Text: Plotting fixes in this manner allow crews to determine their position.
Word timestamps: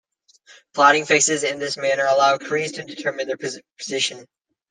Plotting 0.73 1.05
fixes 1.05 1.43
in 1.43 1.59
this 1.59 1.77
manner 1.77 2.07
allow 2.07 2.39
crews 2.39 2.71
to 2.71 2.83
determine 2.83 3.27
their 3.27 3.37
position. 3.77 4.25